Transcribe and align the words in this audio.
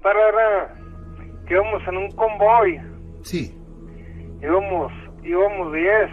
contar 0.00 0.16
era 0.16 0.74
que 1.46 1.54
íbamos 1.54 1.82
en 1.88 1.96
un 1.96 2.10
convoy. 2.12 2.80
Sí. 3.22 3.56
Íbamos, 4.42 4.92
íbamos 5.22 5.72
10, 5.72 6.10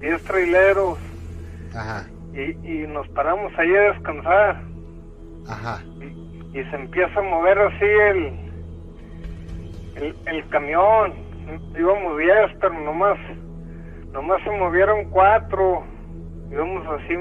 10 0.00 0.24
traileros. 0.24 0.98
Ajá. 1.74 2.06
Y, 2.32 2.56
y 2.66 2.86
nos 2.86 3.06
paramos 3.08 3.52
ahí 3.58 3.74
a 3.74 3.92
descansar. 3.92 4.62
Ajá. 5.48 5.82
Y, 6.00 6.58
y 6.58 6.64
se 6.64 6.76
empieza 6.76 7.18
a 7.18 7.22
mover 7.22 7.58
así 7.58 7.84
el, 7.84 8.52
el, 9.96 10.16
el 10.26 10.48
camión. 10.48 11.12
Íbamos 11.78 12.18
10, 12.18 12.36
pero 12.60 12.80
nomás, 12.80 13.18
nomás 14.12 14.42
se 14.42 14.50
movieron 14.50 15.10
cuatro. 15.10 15.84
Íbamos 16.50 16.86
así, 16.86 17.14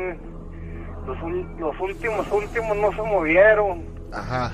los, 1.06 1.60
los 1.60 1.80
últimos, 1.80 2.32
últimos 2.32 2.78
no 2.78 2.92
se 2.92 3.02
movieron. 3.02 3.86
Ajá. 4.14 4.52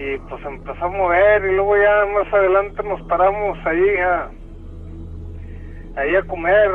Y 0.00 0.16
pues 0.16 0.42
empezó 0.46 0.86
a 0.86 0.88
mover 0.88 1.44
y 1.44 1.56
luego 1.56 1.76
ya 1.76 2.06
más 2.06 2.32
adelante 2.32 2.82
nos 2.82 3.02
paramos 3.02 3.58
ahí 3.66 3.96
a, 3.98 4.30
ahí 6.00 6.16
a 6.16 6.22
comer. 6.22 6.70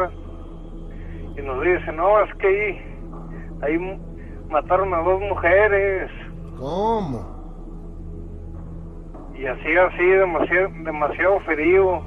Y 1.35 1.41
nos 1.41 1.59
dice, 1.63 1.91
no, 1.91 2.21
es 2.21 2.31
que 2.35 2.47
ahí, 2.47 2.97
ahí 3.63 3.99
mataron 4.47 4.93
a 4.93 4.99
dos 4.99 5.19
mujeres. 5.21 6.11
¿Cómo? 6.59 7.33
Y 9.33 9.47
así, 9.47 9.75
así, 9.75 10.05
demasiado, 10.05 10.69
demasiado 10.83 11.39
frío. 11.39 12.01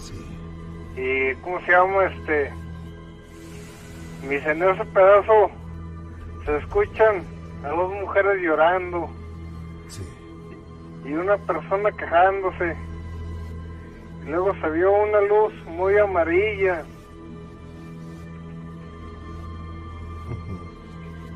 Sí. 0.00 0.14
Y, 0.96 1.34
¿cómo 1.42 1.60
se 1.60 1.72
llama? 1.72 2.06
Este, 2.06 2.50
dice, 4.30 4.50
en 4.50 4.62
ese 4.62 4.84
pedazo 4.86 5.50
se 6.46 6.56
escuchan 6.56 7.22
a 7.64 7.68
dos 7.68 7.92
mujeres 7.92 8.40
llorando. 8.40 9.10
Y 11.04 11.12
una 11.14 11.36
persona 11.38 11.90
quejándose. 11.92 12.76
Y 14.24 14.28
luego 14.30 14.54
se 14.60 14.70
vio 14.70 14.92
una 14.92 15.20
luz 15.22 15.52
muy 15.66 15.98
amarilla, 15.98 16.84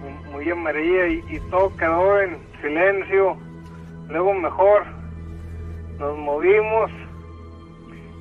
mu- 0.01 0.33
muy 0.33 0.51
amarilla 0.51 1.07
y, 1.09 1.25
y 1.29 1.41
todo 1.51 1.75
quedó 1.77 2.21
en 2.21 2.39
silencio. 2.63 3.37
Luego 4.09 4.35
mejor 4.35 4.85
nos 5.99 6.17
movimos 6.19 6.91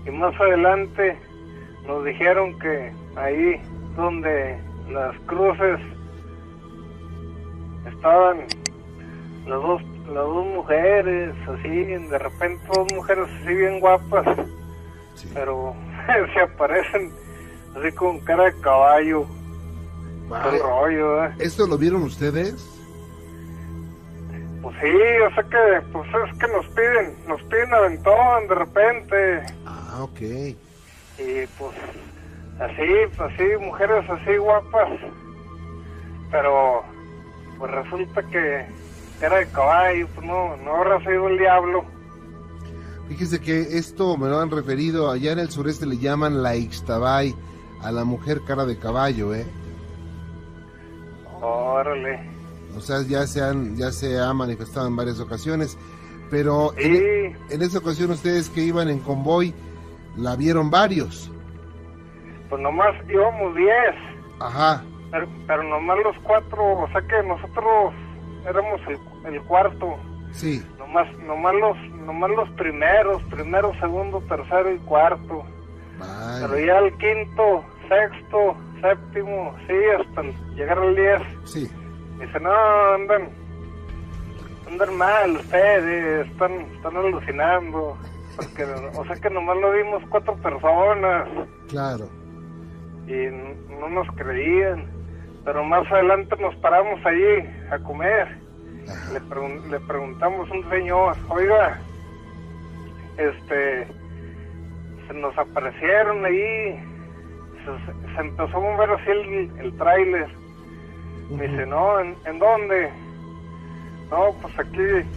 y 0.07 0.11
más 0.11 0.33
adelante 0.39 1.17
nos 1.85 2.03
dijeron 2.05 2.57
que 2.59 2.91
ahí 3.16 3.61
donde 3.95 4.57
las 4.89 5.16
cruces 5.27 5.79
estaban 7.88 8.39
las 9.45 9.61
dos 9.61 9.81
las 10.07 10.13
dos 10.23 10.45
mujeres 10.45 11.33
así 11.47 11.69
de 11.69 12.17
repente 12.19 12.63
dos 12.75 12.87
mujeres 12.93 13.27
así 13.41 13.53
bien 13.53 13.79
guapas 13.79 14.25
Sí. 15.15 15.29
pero 15.33 15.73
se 16.33 16.39
aparecen 16.41 17.09
así 17.79 17.91
con 17.93 18.19
cara 18.19 18.45
de 18.45 18.59
caballo 18.61 19.25
Vale. 20.27 20.59
rollo 20.59 21.25
¿eh? 21.25 21.31
¿Esto 21.39 21.65
lo 21.67 21.77
vieron 21.77 22.03
ustedes? 22.03 22.71
pues 24.61 24.75
sí 24.81 24.89
o 24.89 25.33
sea 25.35 25.43
que 25.43 25.81
pues 25.93 26.09
es 26.31 26.37
que 26.39 26.47
nos 26.47 26.65
piden 26.67 27.15
nos 27.27 27.41
piden 27.43 27.73
aventón 27.73 28.47
de 28.47 28.55
repente 28.55 29.41
Ah, 29.65 29.99
ok. 30.01 30.19
y 30.21 31.47
pues 31.57 31.75
así 32.59 32.83
así 33.19 33.43
mujeres 33.63 34.09
así 34.09 34.35
guapas 34.37 34.89
pero 36.31 36.83
pues 37.57 37.71
resulta 37.71 38.21
que 38.23 38.65
era 39.21 39.37
de 39.37 39.47
caballo 39.47 40.07
pues 40.13 40.25
no 40.27 40.57
no 40.57 40.75
habrá 40.75 40.99
sido 40.99 41.27
el 41.27 41.37
diablo. 41.37 41.85
Fíjese 43.07 43.39
que 43.39 43.77
esto 43.77 44.17
me 44.17 44.27
lo 44.27 44.39
han 44.39 44.49
referido, 44.49 45.11
allá 45.11 45.31
en 45.31 45.39
el 45.39 45.51
sureste 45.51 45.85
le 45.85 45.99
llaman 45.99 46.41
la 46.41 46.55
Ixtabay, 46.55 47.35
a 47.83 47.91
la 47.91 48.03
mujer 48.03 48.41
cara 48.47 48.65
de 48.65 48.79
caballo, 48.79 49.33
¿eh? 49.35 49.45
órale. 51.41 52.19
O 52.75 52.81
sea, 52.81 53.01
ya 53.03 53.25
se, 53.27 53.41
han, 53.41 53.77
ya 53.77 53.91
se 53.91 54.19
ha 54.19 54.33
manifestado 54.33 54.87
en 54.87 54.95
varias 54.95 55.19
ocasiones, 55.19 55.77
pero 56.29 56.73
en, 56.77 56.95
sí. 56.95 57.53
en 57.53 57.61
esa 57.61 57.77
ocasión 57.77 58.11
ustedes 58.11 58.49
que 58.49 58.61
iban 58.61 58.89
en 58.89 58.99
convoy, 58.99 59.53
la 60.17 60.35
vieron 60.35 60.69
varios. 60.71 61.31
pues 62.49 62.61
nomás 62.61 62.95
íbamos 63.09 63.55
10 63.55 63.69
Ajá, 64.39 64.83
pero, 65.11 65.27
pero 65.47 65.63
nomás 65.63 65.97
los 66.03 66.17
cuatro 66.23 66.79
o 66.79 66.87
sea 66.91 67.01
que 67.01 67.23
nosotros 67.27 67.93
éramos 68.47 68.81
el, 68.88 69.33
el 69.33 69.41
cuarto. 69.44 69.97
Sí, 70.31 70.66
nomás 70.78 71.07
nomás 71.19 71.56
los 71.56 71.78
nomás 72.06 72.29
los 72.31 72.50
primeros 72.51 73.23
primero 73.23 73.73
segundo 73.79 74.22
tercero 74.22 74.72
y 74.73 74.78
cuarto. 74.79 75.45
Pero 75.97 76.51
vaya, 76.51 76.66
ya 76.66 76.79
el 76.79 76.97
quinto, 76.97 77.63
sexto, 77.88 78.56
séptimo, 78.81 79.56
sí, 79.67 79.73
hasta 79.97 80.23
llegar 80.56 80.78
al 80.78 80.95
10. 80.95 81.22
sí, 81.45 81.69
Dice, 82.19 82.39
no, 82.39 82.51
andan, 82.94 83.29
andan 84.67 84.97
mal 84.97 85.31
ustedes, 85.38 86.27
están, 86.27 86.51
están 86.75 86.95
alucinando. 86.97 87.97
Porque, 88.35 88.63
o 88.63 89.06
sea 89.06 89.16
que 89.16 89.29
nomás 89.29 89.57
lo 89.57 89.72
vimos 89.72 90.03
cuatro 90.09 90.35
personas. 90.35 91.27
Claro, 91.69 92.09
y 93.07 93.27
no 93.79 93.89
nos 93.89 94.07
creían. 94.16 94.94
Pero 95.45 95.63
más 95.63 95.89
adelante 95.91 96.35
nos 96.41 96.56
paramos 96.56 97.00
allí 97.06 97.47
a 97.72 97.78
comer. 97.79 98.28
Le, 99.13 99.22
pregun- 99.22 99.63
le 99.69 99.79
preguntamos 99.81 100.50
a 100.50 100.53
un 100.53 100.69
señor, 100.69 101.16
oiga, 101.29 101.79
este, 103.17 103.88
se 105.07 105.13
nos 105.13 105.35
aparecieron 105.38 106.23
ahí, 106.25 106.79
se, 107.63 108.13
se 108.16 108.19
empezó 108.22 108.57
a 108.57 108.59
mover 108.59 108.89
así 108.91 109.09
el, 109.09 109.51
el 109.59 109.78
tráiler. 109.78 110.28
Me 111.31 111.47
dice, 111.47 111.66
no, 111.66 112.00
¿en, 112.00 112.16
en 112.25 112.38
dónde? 112.39 112.89
No, 114.12 114.33
pues 114.41 114.59
aquí, 114.59 115.07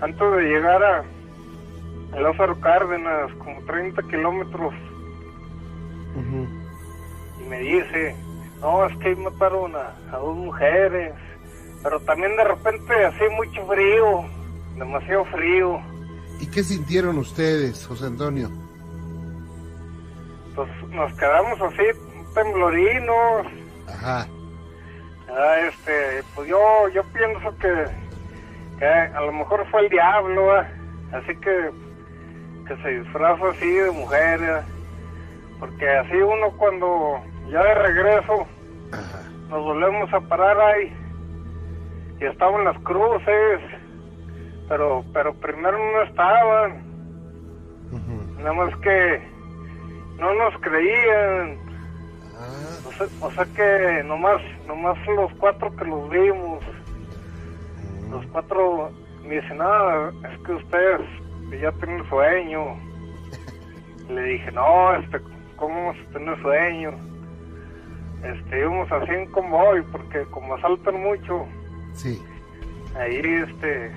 antes 0.00 0.32
de 0.32 0.42
llegar 0.42 0.82
a, 0.82 1.04
Lázaro 2.18 2.58
Cárdenas, 2.60 3.32
como 3.34 3.60
30 3.66 4.02
kilómetros, 4.04 4.74
y 7.40 7.48
me 7.48 7.58
dice, 7.60 8.16
no, 8.60 8.86
es 8.86 8.96
que 8.98 9.08
ahí 9.08 9.16
mataron 9.16 9.74
a, 9.76 9.94
a 10.12 10.18
dos 10.18 10.36
mujeres, 10.36 11.14
pero 11.82 12.00
también 12.00 12.36
de 12.36 12.44
repente 12.44 13.04
así 13.04 13.24
mucho 13.36 13.66
frío, 13.66 14.24
demasiado 14.76 15.24
frío. 15.26 15.80
¿Y 16.40 16.46
qué 16.46 16.62
sintieron 16.62 17.18
ustedes, 17.18 17.86
José 17.86 18.06
Antonio? 18.06 18.50
Pues 20.54 20.68
nos 20.90 21.12
quedamos 21.14 21.60
así 21.60 21.84
temblorinos. 22.34 23.46
Ajá, 23.88 24.26
Ah, 25.30 25.56
este, 25.68 26.22
pues 26.34 26.48
yo, 26.48 26.88
yo 26.94 27.02
pienso 27.12 27.54
que, 27.58 27.84
que 28.78 28.86
a 28.86 29.20
lo 29.20 29.32
mejor 29.32 29.66
fue 29.70 29.82
el 29.82 29.90
diablo, 29.90 30.52
así 31.12 31.36
que, 31.36 31.70
que 32.66 32.82
se 32.82 32.88
disfraza 33.00 33.50
así 33.50 33.70
de 33.70 33.90
mujer, 33.90 34.42
¿ah? 34.42 34.64
porque 35.60 35.86
así 35.88 36.14
uno 36.14 36.50
cuando 36.56 37.20
ya 37.50 37.62
de 37.62 37.74
regreso 37.74 38.46
ajá, 38.92 39.22
nos 39.48 39.62
volvemos 39.62 40.12
a 40.12 40.20
parar 40.20 40.58
ahí. 40.60 40.92
Y 42.20 42.24
estaban 42.24 42.64
las 42.64 42.78
cruces, 42.80 43.60
pero, 44.68 45.04
pero 45.12 45.32
primero 45.34 45.78
no 45.78 46.02
estaban, 46.02 46.82
nada 48.38 48.52
más 48.52 48.76
que 48.78 49.22
no 50.18 50.34
nos 50.34 50.60
creían. 50.60 51.58
ah, 52.36 52.88
O 52.88 52.92
sea, 52.92 53.06
o 53.20 53.30
sea 53.32 53.44
que 53.54 54.02
nomás, 54.04 54.42
nomás 54.66 54.98
los 55.06 55.32
cuatro 55.34 55.74
que 55.76 55.84
los 55.84 56.10
vimos, 56.10 56.64
los 58.10 58.26
cuatro 58.32 58.90
me 59.22 59.36
dicen, 59.36 59.58
no, 59.58 60.08
es 60.08 60.38
que 60.44 60.52
ustedes 60.52 61.00
ya 61.60 61.70
tienen 61.72 62.08
sueño. 62.08 62.76
Le 64.08 64.22
dije, 64.22 64.50
no, 64.52 64.94
este, 64.96 65.20
¿cómo 65.56 65.74
vamos 65.74 65.96
a 66.08 66.12
tener 66.12 66.42
sueño? 66.42 67.07
Este, 68.22 68.58
íbamos 68.60 68.90
así 68.90 69.10
en 69.12 69.30
convoy, 69.30 69.82
porque 69.92 70.24
como 70.30 70.54
asaltan 70.54 71.00
mucho, 71.00 71.46
sí, 71.94 72.20
ahí, 72.98 73.16
este, 73.16 73.92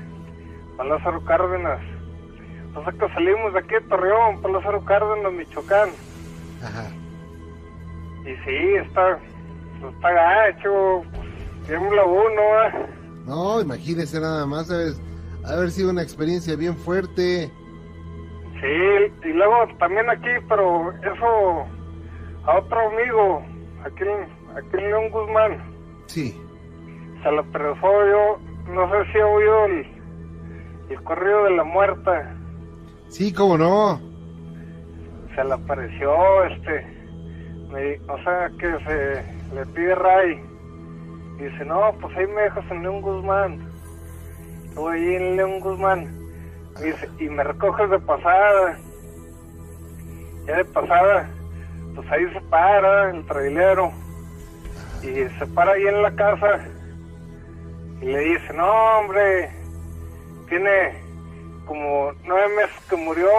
a 0.77 0.83
Lázaro 0.83 1.23
Cárdenas. 1.25 1.79
O 2.75 2.83
sea 2.83 2.93
que 2.93 3.13
salimos 3.13 3.53
de 3.53 3.59
aquí 3.59 3.73
de 3.73 3.81
Torreón, 3.81 4.41
para 4.41 4.53
Lázaro 4.55 4.83
Cárdenas, 4.85 5.33
Michoacán. 5.33 5.89
ajá, 6.63 6.89
Y 8.23 8.35
sí, 8.45 8.75
está, 8.75 9.19
está 9.89 10.11
gacho, 10.11 11.03
pues, 11.11 11.67
tiembla 11.67 12.05
uno, 12.05 12.41
¿eh? 12.63 12.85
no, 13.25 13.61
imagínese 13.61 14.19
nada 14.19 14.45
más, 14.45 14.67
¿sabes? 14.67 15.01
haber 15.43 15.71
sido 15.71 15.89
una 15.89 16.03
experiencia 16.03 16.55
bien 16.55 16.75
fuerte, 16.77 17.51
Sí, 18.61 19.27
y 19.27 19.33
luego 19.33 19.55
también 19.79 20.07
aquí, 20.07 20.29
pero 20.47 20.91
eso 21.01 21.65
a 22.45 22.59
otro 22.59 22.89
amigo, 22.91 23.41
aquí, 23.85 24.03
en 24.77 24.83
León 24.89 25.09
Guzmán, 25.11 25.57
sí, 26.07 26.39
se 27.23 27.31
lo 27.31 27.43
presó 27.51 28.07
yo, 28.07 28.39
no 28.73 28.89
sé 28.91 29.11
si 29.11 29.19
ha 29.19 29.25
oído 29.27 29.65
el, 29.65 29.87
el 30.89 31.03
corrido 31.03 31.43
de 31.45 31.51
la 31.51 31.63
muerta. 31.63 32.35
Sí, 33.09 33.33
cómo 33.33 33.57
no. 33.57 33.99
Se 35.35 35.43
le 35.43 35.53
apareció, 35.53 36.43
este, 36.45 36.85
me- 37.71 37.99
o 38.11 38.17
sea, 38.23 38.49
que 38.59 38.71
se 38.85 39.55
le 39.55 39.65
pide 39.67 39.95
Ray. 39.95 40.43
Y 41.39 41.43
dice, 41.43 41.65
no, 41.65 41.91
pues 42.01 42.15
ahí 42.17 42.27
me 42.27 42.41
dejas 42.43 42.69
en 42.71 42.83
León 42.83 43.01
Guzmán. 43.01 43.69
Ahí 44.77 45.15
en 45.15 45.35
León 45.37 45.59
Guzmán. 45.59 46.17
Y, 46.79 46.83
dice, 46.85 47.09
y 47.19 47.29
me 47.29 47.43
recoges 47.43 47.89
de 47.89 47.99
pasada. 47.99 48.77
Ya 50.47 50.57
de 50.57 50.65
pasada, 50.65 51.29
pues 51.95 52.11
ahí 52.11 52.25
se 52.33 52.41
para 52.41 53.11
el 53.11 53.25
trailero. 53.25 53.91
Y 55.03 55.27
se 55.39 55.45
para 55.53 55.71
ahí 55.73 55.87
en 55.87 56.01
la 56.01 56.11
casa. 56.11 56.65
Y 58.01 58.05
le 58.05 58.19
dice, 58.19 58.53
no, 58.53 58.71
hombre, 58.99 59.51
tiene 60.47 60.93
como 61.65 62.11
nueve 62.25 62.55
meses 62.55 62.85
que 62.89 62.95
murió. 62.95 63.29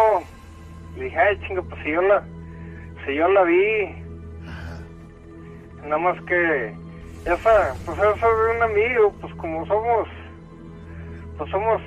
Le 0.96 1.04
dije, 1.04 1.18
ay, 1.18 1.40
chinga, 1.46 1.62
pues 1.62 1.82
si 1.82 1.92
yo 1.92 2.02
la, 2.02 2.22
si 3.04 3.14
yo 3.14 3.28
la 3.28 3.42
vi. 3.42 4.02
Nada 5.82 5.98
más 5.98 6.20
que 6.22 6.74
esa, 7.24 7.74
pues 7.84 7.98
eso 7.98 8.26
de 8.36 8.56
un 8.56 8.62
amigo, 8.62 9.12
pues 9.20 9.34
como 9.34 9.66
somos, 9.66 10.08
pues 11.38 11.50
somos 11.50 11.82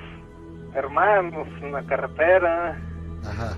hermanos 0.73 1.47
en 1.61 1.71
la 1.71 1.81
carretera, 1.83 2.77
Ajá. 3.25 3.57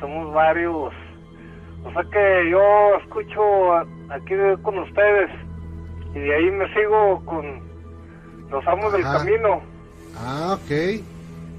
somos 0.00 0.32
varios. 0.32 0.92
O 1.84 1.92
sea 1.92 2.02
que 2.10 2.50
yo 2.50 2.94
escucho 3.02 3.72
a- 3.74 3.86
aquí 4.10 4.34
con 4.62 4.78
ustedes 4.78 5.30
y 6.14 6.18
de 6.18 6.34
ahí 6.34 6.50
me 6.50 6.72
sigo 6.74 7.24
con 7.24 7.60
los 8.50 8.66
amos 8.66 8.92
del 8.92 9.02
camino. 9.02 9.60
Ah, 10.16 10.56
ok. 10.58 11.02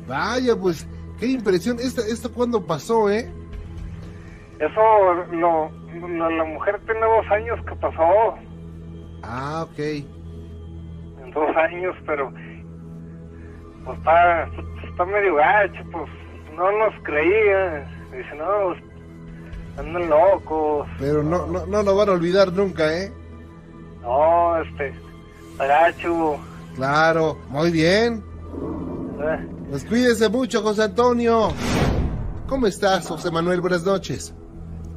Vaya, 0.07 0.55
pues, 0.55 0.87
qué 1.19 1.27
impresión. 1.27 1.77
¿Esto, 1.79 2.01
esto 2.01 2.31
cuándo 2.33 2.65
pasó, 2.65 3.09
eh? 3.09 3.31
Eso, 4.59 5.13
lo, 5.31 5.69
lo- 6.01 6.29
la 6.29 6.43
mujer 6.43 6.79
tiene 6.85 7.01
dos 7.01 7.25
años 7.31 7.59
que 7.65 7.75
pasó, 7.75 8.35
Ah, 9.23 9.65
ok. 9.69 9.79
en 9.79 11.31
dos 11.33 11.55
años, 11.55 11.95
pero 12.05 12.31
pues 13.85 13.97
está, 13.99 14.49
está 14.89 15.05
medio 15.05 15.35
gacho, 15.35 15.81
pues 15.91 16.09
no 16.57 16.71
nos 16.71 16.93
creía. 17.03 17.87
Dice, 18.11 18.35
no, 18.35 18.45
pues, 18.65 18.83
andan 19.79 20.09
locos. 20.09 20.87
Pero 20.99 21.23
no, 21.23 21.47
no, 21.47 21.65
no 21.65 21.83
lo 21.83 21.95
van 21.95 22.09
a 22.09 22.11
olvidar 22.13 22.51
nunca, 22.53 22.95
¿eh? 22.97 23.11
No, 24.01 24.61
este, 24.61 24.93
gacho. 25.57 26.37
Claro, 26.75 27.37
muy 27.49 27.71
bien. 27.71 28.23
eh. 29.21 29.47
Pues 29.69 29.85
cuídese 29.85 30.29
mucho, 30.29 30.61
José 30.61 30.83
Antonio. 30.83 31.49
¿Cómo 32.47 32.67
estás, 32.67 33.07
José 33.07 33.29
Manuel? 33.31 33.61
Buenas 33.61 33.83
noches. 33.85 34.33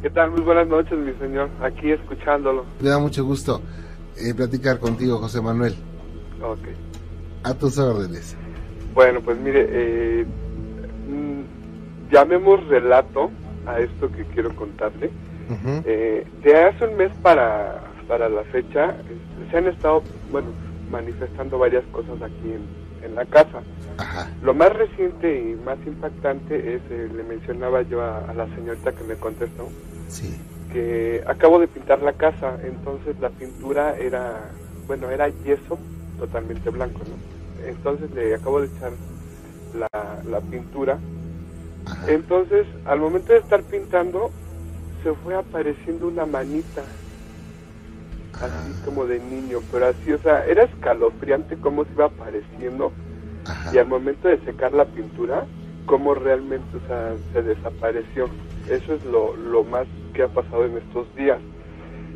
¿Qué 0.01 0.11
tal? 0.11 0.31
Muy 0.31 0.41
buenas 0.41 0.67
noches, 0.67 0.99
mi 0.99 1.13
señor. 1.15 1.49
Aquí 1.63 1.91
escuchándolo. 1.93 2.65
Me 2.81 2.89
da 2.89 2.99
mucho 2.99 3.25
gusto 3.25 3.61
eh, 4.17 4.35
platicar 4.35 4.79
contigo, 4.79 5.19
José 5.19 5.41
Manuel. 5.41 5.75
Ok. 6.43 6.59
A 7.45 7.55
tus 7.55 7.79
órdenes. 7.79 8.37
Bueno, 8.95 9.21
pues 9.21 9.39
mire, 9.39 9.67
eh, 9.71 10.27
mm, 11.09 12.13
llamemos 12.13 12.67
relato 12.69 13.31
a 13.67 13.79
esto 13.81 14.11
que 14.11 14.25
quiero 14.27 14.55
contarle. 14.55 15.11
Ujú. 15.49 15.83
Eh, 15.85 16.27
de 16.45 16.57
hace 16.57 16.85
un 16.87 16.97
mes 16.97 17.11
para, 17.23 17.81
para 18.09 18.29
la 18.29 18.43
fecha 18.45 18.91
eh, 18.91 19.47
se 19.51 19.57
han 19.59 19.67
estado, 19.67 20.03
bueno, 20.31 20.49
manifestando 20.91 21.59
varias 21.59 21.85
cosas 21.87 22.21
aquí 22.23 22.53
en, 22.53 22.67
en 23.05 23.15
la 23.15 23.25
casa. 23.27 23.61
Ajá. 23.99 24.29
Lo 24.43 24.55
más 24.55 24.73
reciente 24.73 25.41
y 25.41 25.55
más 25.65 25.79
impactante 25.87 26.75
es, 26.75 26.83
eh, 26.91 27.09
le 27.15 27.23
mencionaba 27.25 27.83
yo 27.83 28.01
a, 28.03 28.19
a 28.31 28.35
la 28.35 28.47
señorita 28.55 28.93
que 28.93 29.05
me 29.05 29.15
contestó, 29.17 29.69
Sí. 30.09 30.35
que 30.73 31.23
acabo 31.27 31.59
de 31.59 31.69
pintar 31.69 32.03
la 32.03 32.13
casa, 32.13 32.59
entonces 32.65 33.19
la 33.21 33.31
pintura 33.31 33.97
era, 33.99 34.51
bueno, 34.87 35.11
era 35.11 35.29
yeso 35.29 35.79
totalmente 36.19 36.71
blanco, 36.71 37.01
¿no? 37.01 37.17
Entonces 37.67 38.11
le 38.13 38.35
acabo 38.35 38.61
de 38.61 38.67
echar 38.67 38.93
la, 39.79 39.89
la 40.31 40.41
pintura. 40.41 40.99
Ajá. 41.87 42.05
Entonces, 42.09 42.67
al 42.87 43.01
momento 43.01 43.33
de 43.33 43.41
estar 43.41 43.63
pintando, 43.65 44.31
se 45.03 45.13
fue 45.15 45.35
apareciendo 45.35 46.07
una 46.09 46.27
manita, 46.27 46.85
así 48.41 48.75
como 48.85 49.07
de 49.07 49.19
niño, 49.21 49.63
pero 49.71 49.87
así, 49.87 50.13
o 50.13 50.19
sea, 50.21 50.45
era 50.47 50.65
escalofriante 50.65 51.57
cómo 51.57 51.85
se 51.85 51.93
iba 51.93 52.07
apareciendo 52.07 52.93
Ajá. 53.49 53.75
y 53.75 53.79
al 53.79 53.87
momento 53.87 54.29
de 54.29 54.39
secar 54.45 54.73
la 54.73 54.85
pintura, 54.85 55.47
cómo 55.87 56.15
realmente 56.15 56.77
o 56.77 56.87
sea, 56.89 57.15
se 57.33 57.43
desapareció. 57.43 58.29
Eso 58.69 58.95
es 58.95 59.05
lo, 59.05 59.37
lo 59.37 59.65
más 59.65 59.87
que 60.15 60.23
ha 60.23 60.29
pasado 60.29 60.65
en 60.65 60.77
estos 60.79 61.15
días. 61.17 61.39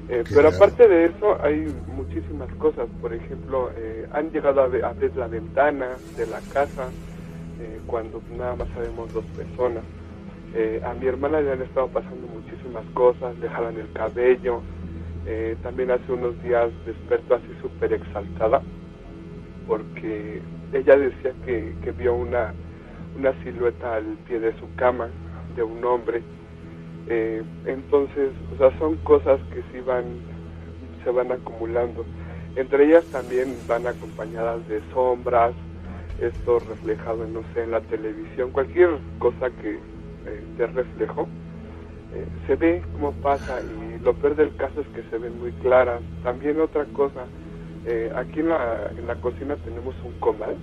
Eh, 0.09 0.25
pero 0.33 0.49
aparte 0.49 0.87
de 0.87 1.07
eso, 1.07 1.37
hay 1.43 1.75
muchísimas 1.89 2.49
cosas. 2.59 2.89
Por 3.01 3.13
ejemplo, 3.13 3.71
eh, 3.77 4.07
han 4.13 4.31
llegado 4.31 4.63
a, 4.63 4.69
ve- 4.69 4.85
a 4.85 4.91
abrir 4.91 5.17
la 5.17 5.27
ventana 5.27 5.99
de 6.17 6.27
la 6.27 6.41
casa 6.53 6.91
eh, 7.61 7.81
cuando 7.87 8.23
nada 8.37 8.57
más 8.57 8.69
sabemos 8.75 9.13
dos 9.13 9.25
personas. 9.37 9.85
Eh, 10.55 10.81
a 10.85 10.95
mi 10.95 11.07
hermana 11.07 11.41
le 11.41 11.53
han 11.53 11.63
estado 11.63 11.89
pasando 11.89 12.27
muchísimas 12.29 12.85
cosas, 12.95 13.37
le 13.39 13.49
jalan 13.49 13.79
el 13.79 13.93
cabello. 13.93 14.63
Eh, 15.27 15.57
también 15.63 15.91
hace 15.91 16.13
unos 16.13 16.41
días 16.43 16.71
despertó 16.87 17.35
así 17.35 17.49
súper 17.61 17.93
exaltada 17.93 18.63
porque 19.67 20.41
ella 20.73 20.97
decía 20.97 21.33
que, 21.45 21.75
que 21.83 21.91
vio 21.93 22.15
una, 22.15 22.55
una 23.19 23.33
silueta 23.43 23.97
al 23.97 24.05
pie 24.29 24.41
de 24.41 24.53
su 24.59 24.73
cama 24.77 25.09
de 25.57 25.63
un 25.63 25.85
hombre. 25.85 26.23
Eh, 27.09 27.43
entonces, 27.67 28.31
o 28.55 28.59
sea, 28.59 28.77
son 28.79 28.97
cosas 28.99 29.41
que 29.53 29.63
sí 29.73 29.81
van, 29.85 30.05
se 31.05 31.11
van 31.11 31.33
acumulando. 31.33 32.05
Entre 32.57 32.87
ellas 32.87 33.05
también 33.13 33.57
van 33.69 33.87
acompañadas 33.87 34.67
de 34.69 34.81
sombras, 34.93 35.53
esto 36.21 36.61
reflejado, 36.61 37.27
no 37.27 37.43
sé, 37.55 37.63
en 37.65 37.71
la 37.73 37.81
televisión, 37.83 38.51
cualquier 38.51 38.91
cosa 39.19 39.51
que 39.63 39.75
eh, 39.75 40.45
dé 40.57 40.67
reflejo, 40.69 41.29
eh, 42.15 42.27
se 42.47 42.57
ve 42.57 42.83
cómo 42.93 43.13
pasa 43.13 43.61
y 43.63 43.99
lo 44.03 44.15
peor 44.15 44.37
del 44.37 44.55
caso 44.57 44.81
es 44.81 44.87
que 44.89 45.03
se 45.11 45.19
ven 45.19 45.39
muy 45.39 45.53
claras. 45.53 46.01
También 46.23 46.61
otra 46.61 46.85
cosa, 46.87 47.27
eh, 47.85 48.11
aquí 48.17 48.41
en 48.41 48.49
la, 48.49 48.91
en 48.97 49.07
la 49.07 49.15
cocina 49.17 49.57
tenemos 49.57 49.95
un 50.05 50.13
comal 50.21 50.57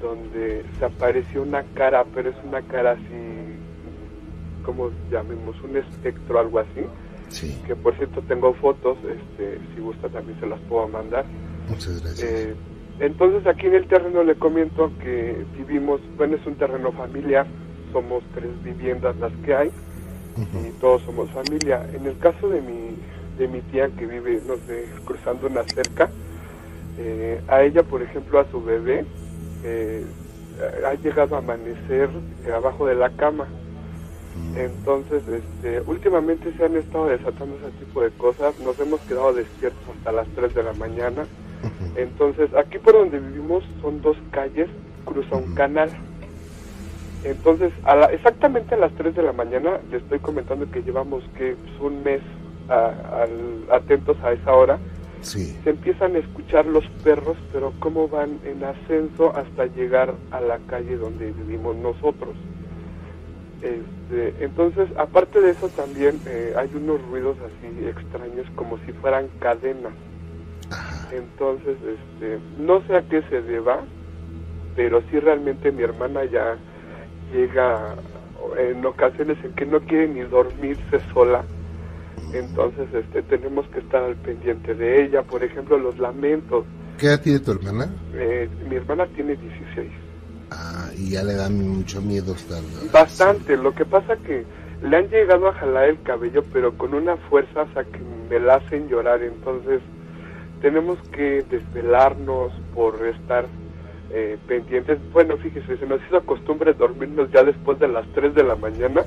donde 0.00 0.64
se 0.78 0.84
apareció 0.84 1.42
una 1.42 1.62
cara, 1.74 2.04
pero 2.14 2.30
es 2.30 2.36
una 2.44 2.62
cara 2.62 2.92
así, 2.92 3.56
como 4.64 4.90
llamemos, 5.10 5.60
un 5.62 5.76
espectro, 5.76 6.38
algo 6.38 6.58
así, 6.60 6.84
Sí. 7.28 7.54
que 7.66 7.74
por 7.74 7.94
cierto 7.96 8.22
tengo 8.22 8.54
fotos, 8.54 8.96
este, 9.04 9.58
si 9.74 9.80
gusta 9.80 10.08
también 10.08 10.38
se 10.40 10.46
las 10.46 10.60
puedo 10.62 10.86
mandar. 10.88 11.24
Muchas 11.68 12.00
gracias. 12.02 12.20
Eh, 12.30 12.54
entonces 13.00 13.46
aquí 13.46 13.66
en 13.66 13.74
el 13.74 13.86
terreno 13.86 14.22
le 14.22 14.34
comento 14.36 14.90
que 15.00 15.44
vivimos, 15.56 16.00
bueno, 16.16 16.36
es 16.36 16.46
un 16.46 16.54
terreno 16.54 16.92
familiar, 16.92 17.46
somos 17.92 18.22
tres 18.34 18.50
viviendas 18.62 19.16
las 19.16 19.32
que 19.44 19.54
hay 19.54 19.70
y 20.64 20.70
todos 20.80 21.02
somos 21.02 21.30
familia. 21.30 21.86
En 21.94 22.06
el 22.06 22.18
caso 22.18 22.48
de 22.48 22.60
mi, 22.60 22.96
de 23.38 23.48
mi 23.48 23.60
tía 23.62 23.88
que 23.88 24.06
vive, 24.06 24.40
no 24.46 24.56
sé, 24.66 24.86
cruzando 25.04 25.46
una 25.46 25.62
cerca, 25.64 26.10
eh, 26.98 27.40
a 27.48 27.62
ella, 27.62 27.82
por 27.82 28.02
ejemplo, 28.02 28.40
a 28.40 28.50
su 28.50 28.62
bebé, 28.62 29.04
eh, 29.64 30.04
ha 30.86 30.94
llegado 30.94 31.36
a 31.36 31.38
amanecer 31.38 32.08
abajo 32.54 32.86
de 32.86 32.94
la 32.94 33.10
cama. 33.10 33.46
Entonces, 34.56 35.22
este, 35.28 35.82
últimamente 35.82 36.52
se 36.56 36.64
han 36.64 36.76
estado 36.76 37.08
desatando 37.08 37.56
ese 37.56 37.84
tipo 37.84 38.00
de 38.02 38.10
cosas. 38.10 38.58
Nos 38.60 38.78
hemos 38.78 39.00
quedado 39.02 39.32
despiertos 39.34 39.82
hasta 39.98 40.12
las 40.12 40.28
3 40.28 40.54
de 40.54 40.62
la 40.62 40.72
mañana. 40.74 41.26
Entonces, 41.96 42.50
aquí 42.54 42.78
por 42.78 42.92
donde 42.94 43.18
vivimos 43.18 43.64
son 43.80 44.00
dos 44.00 44.16
calles, 44.30 44.68
cruza 45.04 45.36
un 45.36 45.54
canal. 45.54 45.90
Entonces, 47.22 47.72
a 47.84 47.96
la- 47.96 48.06
exactamente 48.06 48.74
a 48.74 48.78
las 48.78 48.92
3 48.94 49.14
de 49.14 49.22
la 49.22 49.32
mañana, 49.32 49.80
le 49.90 49.96
estoy 49.96 50.18
comentando 50.20 50.68
que 50.70 50.82
llevamos 50.82 51.24
que 51.34 51.56
pues, 51.56 51.80
un 51.80 52.02
mes 52.02 52.22
a- 52.68 53.26
atentos 53.70 54.16
a 54.22 54.32
esa 54.32 54.52
hora, 54.52 54.78
Sí. 55.20 55.56
se 55.64 55.70
empiezan 55.70 56.14
a 56.14 56.18
escuchar 56.18 56.66
los 56.66 56.84
perros, 57.02 57.36
pero 57.52 57.72
cómo 57.78 58.08
van 58.08 58.40
en 58.44 58.62
ascenso 58.62 59.34
hasta 59.36 59.66
llegar 59.66 60.14
a 60.30 60.40
la 60.40 60.58
calle 60.60 60.96
donde 60.96 61.32
vivimos 61.32 61.76
nosotros. 61.76 62.36
Este, 63.62 64.44
entonces, 64.44 64.88
aparte 64.98 65.40
de 65.40 65.52
eso, 65.52 65.68
también 65.70 66.20
eh, 66.26 66.52
hay 66.56 66.70
unos 66.74 67.00
ruidos 67.08 67.38
así 67.40 67.86
extraños, 67.88 68.46
como 68.54 68.78
si 68.84 68.92
fueran 68.92 69.30
cadenas. 69.40 69.94
Entonces, 71.12 71.76
este, 71.82 72.38
no 72.58 72.82
sé 72.86 72.96
a 72.96 73.02
qué 73.02 73.22
se 73.22 73.42
deba, 73.42 73.84
pero 74.74 75.02
sí 75.10 75.18
realmente 75.18 75.72
mi 75.72 75.82
hermana 75.82 76.24
ya 76.24 76.56
llega 77.32 77.94
en 78.58 78.84
ocasiones 78.84 79.38
en 79.44 79.52
que 79.52 79.66
no 79.66 79.80
quiere 79.80 80.08
ni 80.08 80.20
dormirse 80.20 81.00
sola. 81.12 81.44
Entonces, 82.32 82.88
este, 82.92 83.22
tenemos 83.22 83.66
que 83.68 83.80
estar 83.80 84.02
al 84.02 84.16
pendiente 84.16 84.74
de 84.74 85.04
ella. 85.04 85.22
Por 85.22 85.44
ejemplo, 85.44 85.78
los 85.78 85.98
lamentos. 85.98 86.64
¿Qué 86.98 87.06
edad 87.06 87.20
tiene 87.20 87.40
tu 87.40 87.52
hermana? 87.52 87.88
Eh, 88.14 88.48
mi 88.68 88.76
hermana 88.76 89.06
tiene 89.14 89.36
16. 89.36 89.90
Ah, 90.50 90.90
y 90.96 91.10
ya 91.10 91.22
le 91.22 91.34
dan 91.34 91.68
mucho 91.68 92.00
miedo 92.00 92.34
estar. 92.34 92.60
Bastante, 92.92 93.56
lo 93.56 93.74
que 93.74 93.84
pasa 93.84 94.16
que 94.16 94.44
le 94.82 94.96
han 94.96 95.08
llegado 95.08 95.48
a 95.48 95.52
jalar 95.54 95.88
el 95.88 96.02
cabello, 96.02 96.42
pero 96.52 96.76
con 96.76 96.94
una 96.94 97.16
fuerza 97.16 97.62
hasta 97.62 97.84
que 97.84 98.00
me 98.30 98.40
la 98.40 98.56
hacen 98.56 98.88
llorar. 98.88 99.22
Entonces, 99.22 99.80
tenemos 100.60 100.98
que 101.10 101.44
desvelarnos 101.50 102.52
por 102.74 103.04
estar 103.06 103.46
eh, 104.10 104.38
pendientes. 104.46 104.98
Bueno, 105.12 105.36
fíjese, 105.36 105.76
se 105.76 105.86
nos 105.86 106.00
hizo 106.06 106.20
costumbre 106.22 106.72
dormirnos 106.72 107.30
ya 107.32 107.42
después 107.42 107.78
de 107.78 107.88
las 107.88 108.06
3 108.14 108.34
de 108.34 108.44
la 108.44 108.56
mañana, 108.56 109.04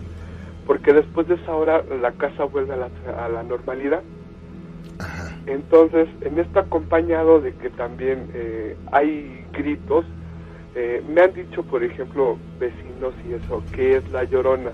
porque 0.66 0.94
después 0.94 1.28
de 1.28 1.36
esa 1.36 1.56
hora 1.56 1.84
la 2.02 2.12
casa 2.12 2.44
vuelve 2.44 2.74
a 2.74 2.78
la, 2.78 2.90
a 3.18 3.30
la 3.30 3.44
normalidad. 3.44 4.02
Entonces, 5.46 6.08
en 6.22 6.38
esto 6.38 6.60
acompañado 6.60 7.42
de 7.42 7.54
que 7.54 7.70
también 7.70 8.30
eh, 8.34 8.78
hay 8.92 9.46
gritos, 9.54 10.06
eh, 10.76 11.02
me 11.10 11.22
han 11.22 11.34
dicho, 11.34 11.64
por 11.64 11.84
ejemplo, 11.84 12.38
vecinos 12.60 13.14
y 13.28 13.34
eso, 13.34 13.64
que 13.74 13.98
es 13.98 14.12
la 14.12 14.26
llorona. 14.26 14.72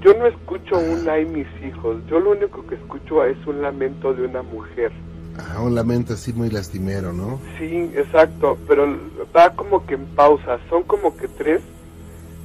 Yo 0.00 0.12
no 0.14 0.26
escucho 0.26 0.76
un 0.78 1.08
ay 1.08 1.24
mis 1.24 1.46
hijos, 1.64 1.96
yo 2.08 2.18
lo 2.20 2.32
único 2.32 2.66
que 2.66 2.74
escucho 2.74 3.24
es 3.24 3.36
un 3.46 3.62
lamento 3.62 4.12
de 4.12 4.24
una 4.24 4.42
mujer. 4.42 4.92
Ah, 5.38 5.60
un 5.60 5.74
lamento 5.74 6.14
así 6.14 6.32
muy 6.32 6.50
lastimero, 6.50 7.12
¿no? 7.12 7.40
Sí, 7.58 7.90
exacto, 7.94 8.58
pero 8.68 8.98
va 9.34 9.50
como 9.54 9.86
que 9.86 9.94
en 9.94 10.06
pausa, 10.06 10.58
son 10.68 10.82
como 10.82 11.16
que 11.16 11.28
tres, 11.28 11.62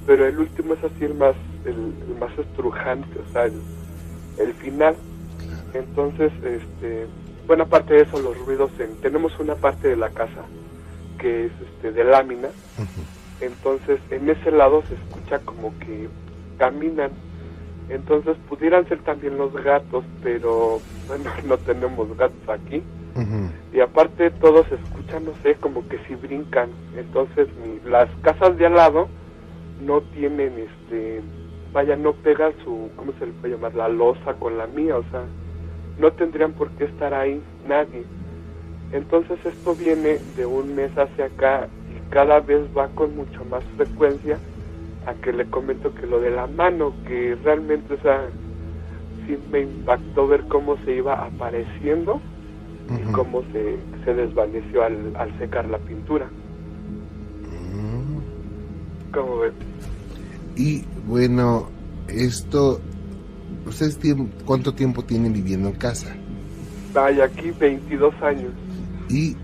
pero 0.05 0.25
el 0.25 0.39
último 0.39 0.73
es 0.73 0.83
así 0.83 1.05
el 1.05 1.15
más, 1.15 1.35
el, 1.65 1.93
más 2.19 2.37
estrujante, 2.37 3.19
o 3.19 3.31
sea, 3.31 3.45
el, 3.45 4.53
final. 4.53 4.95
Entonces, 5.73 6.31
este, 6.43 7.07
bueno, 7.45 7.63
aparte 7.63 7.93
de 7.93 8.01
eso, 8.03 8.19
los 8.19 8.37
ruidos, 8.45 8.71
tenemos 9.01 9.37
una 9.39 9.55
parte 9.55 9.89
de 9.89 9.97
la 9.97 10.09
casa 10.09 10.45
que 11.19 11.45
es 11.45 11.51
este, 11.61 11.91
de 11.91 12.03
lámina, 12.03 12.49
entonces 13.41 13.99
en 14.11 14.29
ese 14.29 14.51
lado 14.51 14.83
se 14.87 14.95
escucha 14.95 15.39
como 15.39 15.77
que 15.79 16.07
caminan 16.57 17.11
entonces 17.89 18.35
pudieran 18.49 18.87
ser 18.87 18.99
también 18.99 19.37
los 19.37 19.53
gatos, 19.53 20.03
pero 20.21 20.81
bueno, 21.07 21.29
no 21.45 21.57
tenemos 21.57 22.15
gatos 22.17 22.49
aquí. 22.49 22.83
Y 23.73 23.79
aparte 23.79 24.29
todos 24.29 24.71
escuchan, 24.71 25.25
no 25.25 25.33
sé, 25.41 25.55
como 25.55 25.87
que 25.87 25.97
si 26.07 26.13
brincan. 26.15 26.69
Entonces 26.95 27.47
las 27.83 28.07
casas 28.21 28.57
de 28.57 28.67
al 28.67 28.75
lado 28.75 29.07
no 29.83 30.01
tienen, 30.01 30.53
este, 30.59 31.21
vaya, 31.73 31.95
no 31.95 32.13
pega 32.13 32.51
su, 32.63 32.89
¿cómo 32.95 33.13
se 33.19 33.25
le 33.25 33.33
puede 33.33 33.55
llamar? 33.55 33.73
La 33.73 33.89
losa 33.89 34.35
con 34.35 34.57
la 34.57 34.67
mía, 34.67 34.97
o 34.97 35.03
sea, 35.09 35.23
no 35.99 36.11
tendrían 36.11 36.53
por 36.53 36.69
qué 36.71 36.85
estar 36.85 37.13
ahí 37.13 37.41
nadie. 37.67 38.03
Entonces 38.91 39.37
esto 39.43 39.75
viene 39.75 40.19
de 40.35 40.45
un 40.45 40.75
mes 40.75 40.91
hacia 40.97 41.25
acá 41.25 41.67
y 41.89 42.11
cada 42.11 42.39
vez 42.39 42.61
va 42.77 42.87
con 42.89 43.15
mucho 43.15 43.43
más 43.45 43.63
frecuencia 43.75 44.37
a 45.05 45.13
que 45.15 45.33
le 45.33 45.45
comento 45.45 45.93
que 45.95 46.05
lo 46.05 46.19
de 46.19 46.31
la 46.31 46.47
mano, 46.47 46.93
que 47.07 47.35
realmente, 47.43 47.93
o 47.93 48.01
sea, 48.01 48.27
sí 49.27 49.37
me 49.51 49.61
impactó 49.61 50.27
ver 50.27 50.43
cómo 50.47 50.77
se 50.85 50.95
iba 50.95 51.25
apareciendo 51.25 52.21
y 52.89 53.11
cómo 53.11 53.43
se, 53.51 53.77
se 54.05 54.13
desvaneció 54.13 54.83
al, 54.83 55.15
al 55.17 55.37
secar 55.37 55.69
la 55.69 55.77
pintura. 55.77 56.29
Mm. 57.43 59.11
¿Cómo 59.11 59.39
ves? 59.39 59.53
Y 60.55 60.83
bueno, 61.05 61.67
esto, 62.07 62.79
¿ustedes 63.65 63.97
tienen, 63.97 64.31
cuánto 64.45 64.73
tiempo 64.73 65.03
tienen 65.03 65.33
viviendo 65.33 65.69
en 65.69 65.75
casa? 65.75 66.15
Vaya, 66.93 67.25
aquí 67.25 67.51
22 67.51 68.13
años. 68.21 68.53
¿Y 69.09 69.35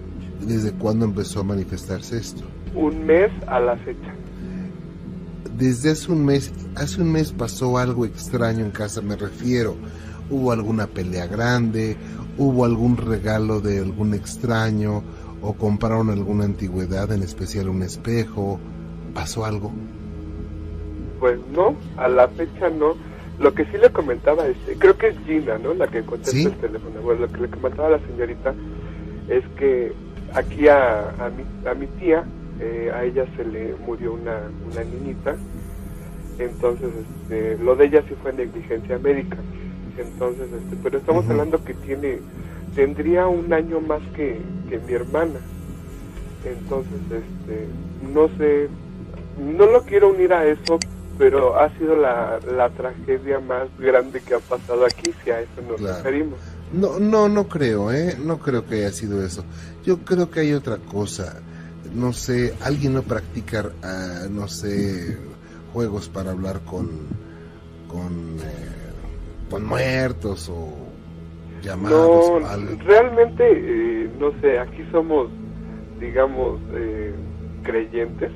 desde 0.41 0.71
cuándo 0.71 1.05
empezó 1.05 1.41
a 1.41 1.43
manifestarse 1.43 2.17
esto? 2.17 2.43
Un 2.73 3.05
mes 3.05 3.31
a 3.47 3.59
la 3.59 3.75
fecha 3.77 4.13
desde 5.63 5.91
hace 5.91 6.11
un 6.11 6.25
mes, 6.25 6.51
hace 6.75 7.01
un 7.01 7.11
mes 7.11 7.31
pasó 7.31 7.77
algo 7.77 8.05
extraño 8.05 8.65
en 8.65 8.71
casa, 8.71 9.01
me 9.01 9.15
refiero. 9.15 9.75
Hubo 10.29 10.51
alguna 10.51 10.87
pelea 10.87 11.25
grande, 11.27 11.95
hubo 12.37 12.65
algún 12.65 12.97
regalo 12.97 13.61
de 13.61 13.79
algún 13.79 14.13
extraño, 14.13 15.03
o 15.41 15.53
compraron 15.53 16.09
alguna 16.09 16.45
antigüedad, 16.45 17.11
en 17.11 17.23
especial 17.23 17.69
un 17.69 17.81
espejo. 17.81 18.59
¿Pasó 19.13 19.45
algo? 19.45 19.71
Pues 21.19 21.39
no, 21.53 21.75
a 21.97 22.07
la 22.07 22.27
fecha 22.27 22.69
no. 22.69 22.95
Lo 23.39 23.53
que 23.53 23.63
sí 23.65 23.77
le 23.81 23.89
comentaba, 23.89 24.45
es, 24.47 24.57
creo 24.79 24.97
que 24.97 25.07
es 25.09 25.15
Gina, 25.25 25.57
¿no? 25.59 25.73
La 25.73 25.87
que 25.87 26.03
contesta 26.03 26.49
el 26.49 26.55
teléfono. 26.57 27.01
Bueno, 27.01 27.21
lo 27.21 27.31
que 27.31 27.41
le 27.41 27.49
comentaba 27.49 27.87
a 27.87 27.91
la 27.91 27.99
señorita 28.07 28.53
es 29.29 29.43
que 29.57 29.93
aquí 30.33 30.67
a, 30.67 31.09
a, 31.09 31.29
mi, 31.29 31.43
a 31.69 31.73
mi 31.73 31.87
tía 31.99 32.25
eh, 32.59 32.91
a 32.93 33.03
ella 33.03 33.25
se 33.35 33.43
le 33.43 33.75
murió 33.85 34.13
una, 34.13 34.39
una 34.71 34.83
niñita, 34.83 35.35
entonces 36.39 36.89
este, 37.21 37.57
lo 37.63 37.75
de 37.75 37.85
ella 37.85 38.03
sí 38.07 38.15
fue 38.21 38.33
negligencia 38.33 38.97
médica, 38.97 39.37
entonces, 39.97 40.47
este, 40.51 40.75
pero 40.81 40.97
estamos 40.97 41.29
hablando 41.29 41.63
que 41.63 41.73
tiene, 41.73 42.19
tendría 42.75 43.27
un 43.27 43.51
año 43.53 43.79
más 43.79 44.01
que, 44.15 44.39
que 44.69 44.79
mi 44.79 44.93
hermana, 44.93 45.39
entonces, 46.45 46.99
este, 47.11 47.67
no 48.13 48.27
sé, 48.37 48.69
no 49.39 49.65
lo 49.65 49.83
quiero 49.83 50.09
unir 50.09 50.33
a 50.33 50.45
eso, 50.45 50.79
pero 51.17 51.59
ha 51.59 51.69
sido 51.77 51.95
la, 51.95 52.39
la 52.55 52.69
tragedia 52.71 53.39
más 53.39 53.67
grande 53.77 54.19
que 54.21 54.33
ha 54.33 54.39
pasado 54.39 54.85
aquí, 54.85 55.13
si 55.23 55.29
a 55.29 55.41
eso 55.41 55.61
nos 55.67 55.79
referimos. 55.79 56.39
No, 56.73 56.99
no, 56.99 57.29
no 57.29 57.47
creo, 57.47 57.91
¿eh? 57.91 58.17
No 58.19 58.39
creo 58.39 58.65
que 58.65 58.75
haya 58.77 58.91
sido 58.91 59.23
eso. 59.23 59.45
Yo 59.85 59.99
creo 59.99 60.31
que 60.31 60.39
hay 60.39 60.53
otra 60.53 60.77
cosa 60.77 61.39
no 61.93 62.11
sé, 62.13 62.53
alguien 62.61 62.93
no 62.93 63.03
practica, 63.03 63.71
ah, 63.83 64.25
no 64.29 64.47
sé, 64.47 65.17
juegos 65.73 66.07
para 66.07 66.31
hablar 66.31 66.61
con, 66.61 66.87
con, 67.87 68.37
eh, 68.39 69.49
con 69.49 69.65
muertos 69.65 70.47
o 70.49 70.69
llamados. 71.63 72.41
No, 72.41 72.77
realmente, 72.85 73.43
eh, 73.51 74.09
no 74.19 74.31
sé, 74.39 74.59
aquí 74.59 74.85
somos, 74.91 75.29
digamos, 75.99 76.59
eh, 76.73 77.13
creyentes, 77.63 78.31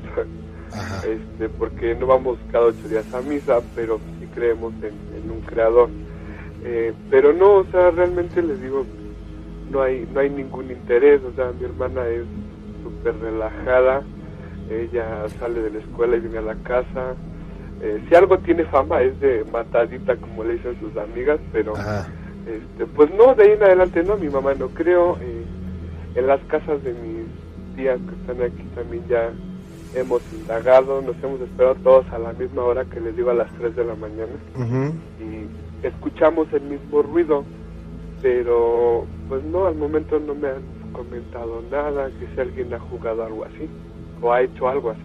este, 1.06 1.50
porque 1.50 1.94
no 1.96 2.08
vamos 2.08 2.40
cada 2.52 2.66
ocho 2.66 2.88
días 2.90 3.14
a 3.14 3.22
misa, 3.22 3.60
pero 3.76 4.00
sí 4.20 4.28
creemos 4.34 4.74
en, 4.82 5.22
en 5.24 5.32
un 5.32 5.42
creador. 5.42 5.90
pero 7.12 7.34
no, 7.34 7.58
o 7.58 7.66
sea, 7.66 7.92
realmente 7.92 8.42
les 8.42 8.60
digo, 8.60 8.84
no 9.72 9.82
hay, 9.84 10.10
no 10.12 10.22
hay 10.22 10.30
ningún 10.32 10.72
interés, 10.72 11.22
o 11.24 11.34
sea, 11.36 11.52
mi 11.58 11.66
hermana 11.66 12.08
es 12.08 12.26
súper 12.84 13.16
relajada. 13.20 14.02
Ella 14.70 15.26
sale 15.40 15.62
de 15.62 15.70
la 15.72 15.80
escuela 15.80 16.18
y 16.18 16.20
viene 16.20 16.40
a 16.40 16.42
la 16.42 16.56
casa. 16.56 17.16
Eh, 17.82 18.02
si 18.08 18.16
algo 18.16 18.38
tiene 18.40 18.66
fama 18.66 19.02
es 19.02 19.20
de 19.20 19.46
matadita, 19.52 20.16
como 20.18 20.44
le 20.44 20.54
dicen 20.56 20.78
sus 20.80 20.96
amigas, 20.98 21.40
pero 21.52 21.74
este, 21.74 22.86
pues 22.96 23.14
no, 23.14 23.36
de 23.36 23.44
ahí 23.44 23.52
en 23.52 23.64
adelante 23.64 24.04
no, 24.04 24.18
mi 24.18 24.30
mamá 24.30 24.54
no 24.56 24.70
creo. 24.70 25.18
Eh, 25.22 25.44
en 26.16 26.28
las 26.28 26.42
casas 26.46 26.84
de 26.84 26.94
mis 26.94 27.28
tías 27.76 28.00
que 28.00 28.16
están 28.16 28.42
aquí 28.42 28.64
también 28.74 29.04
ya 29.08 29.32
hemos 29.94 30.22
indagado, 30.34 31.02
nos 31.02 31.16
hemos 31.24 31.40
esperado 31.42 31.76
todos 31.76 32.10
a 32.12 32.18
la 32.18 32.34
misma 32.34 32.64
hora 32.64 32.86
que 32.86 33.00
les 33.00 33.16
digo 33.16 33.30
a 33.30 33.36
las 33.36 33.52
3 33.54 33.76
de 33.76 33.86
la 33.86 33.96
mañana 33.96 34.34
y 35.20 35.86
escuchamos 35.86 36.52
el 36.54 36.64
mismo 36.64 37.04
ruido, 37.04 37.44
pero 38.22 39.06
pues 39.30 39.44
no, 39.46 39.68
al 39.68 39.76
momento 39.76 40.20
no 40.20 40.34
me 40.34 40.50
han 40.50 40.64
comentado 40.92 41.64
nada, 41.72 42.10
que 42.20 42.28
si 42.34 42.42
alguien 42.42 42.74
ha 42.74 42.80
jugado 42.80 43.24
algo 43.24 43.46
así 43.46 43.70
o 44.22 44.34
ha 44.34 44.42
hecho 44.42 44.68
algo 44.68 44.92
así. 44.92 45.02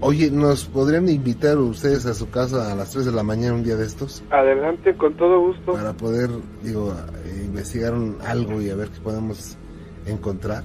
Oye, 0.00 0.30
¿nos 0.30 0.64
podrían 0.64 1.08
invitar 1.08 1.58
ustedes 1.58 2.06
a 2.06 2.14
su 2.14 2.30
casa 2.30 2.70
a 2.70 2.76
las 2.76 2.90
3 2.92 3.06
de 3.06 3.12
la 3.12 3.24
mañana 3.24 3.54
un 3.54 3.64
día 3.64 3.74
de 3.74 3.84
estos? 3.84 4.22
Adelante, 4.30 4.94
con 4.94 5.14
todo 5.14 5.40
gusto. 5.40 5.72
Para 5.72 5.92
poder, 5.92 6.30
digo, 6.62 6.94
investigar 7.44 7.94
algo 8.24 8.62
y 8.62 8.70
a 8.70 8.76
ver 8.76 8.88
qué 8.90 9.00
podemos 9.00 9.58
encontrar. 10.06 10.62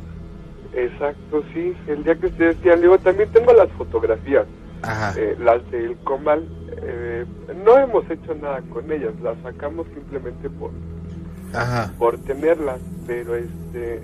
Exacto, 0.73 1.43
sí. 1.51 1.73
El 1.87 2.03
día 2.03 2.15
que 2.15 2.27
ustedes 2.27 2.57
quieran, 2.57 2.81
digo, 2.81 2.97
también 2.99 3.29
tengo 3.31 3.53
las 3.53 3.71
fotografías. 3.71 4.45
Eh, 5.17 5.35
las 5.39 5.69
del 5.71 5.95
Comal. 6.03 6.45
Eh, 6.81 7.25
no 7.65 7.77
hemos 7.77 8.09
hecho 8.09 8.35
nada 8.35 8.61
con 8.69 8.91
ellas, 8.91 9.13
las 9.23 9.37
sacamos 9.41 9.87
simplemente 9.93 10.49
por, 10.49 10.71
por 11.97 12.17
tenerlas, 12.19 12.81
pero 13.07 13.35
este 13.35 14.01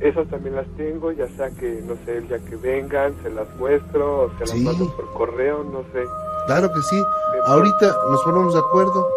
esas 0.00 0.28
también 0.28 0.56
las 0.56 0.66
tengo, 0.76 1.12
ya 1.12 1.28
sea 1.36 1.50
que, 1.50 1.82
no 1.86 1.96
sé, 2.04 2.18
el 2.18 2.28
día 2.28 2.38
que 2.38 2.56
vengan, 2.56 3.14
se 3.22 3.30
las 3.30 3.48
muestro, 3.56 4.22
o 4.22 4.30
se 4.38 4.46
las 4.46 4.56
mando 4.56 4.94
por 4.96 5.10
correo, 5.12 5.64
no 5.64 5.80
sé. 5.92 6.04
Claro 6.46 6.72
que 6.72 6.82
sí. 6.82 7.02
Ahorita 7.46 7.96
nos 8.10 8.22
ponemos 8.22 8.54
de 8.54 8.60
acuerdo. 8.60 9.08